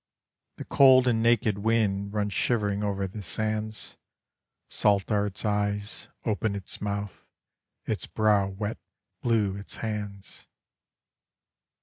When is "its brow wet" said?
7.85-8.79